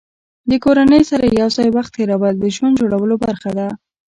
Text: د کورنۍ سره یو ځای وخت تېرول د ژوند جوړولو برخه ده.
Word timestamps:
د 0.49 0.51
کورنۍ 0.63 1.01
سره 1.11 1.25
یو 1.39 1.49
ځای 1.57 1.67
وخت 1.77 1.91
تېرول 1.97 2.33
د 2.39 2.45
ژوند 2.55 2.77
جوړولو 2.81 3.15
برخه 3.25 3.49
ده. 3.57 3.67